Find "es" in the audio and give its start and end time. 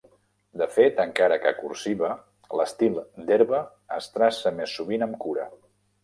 3.99-4.07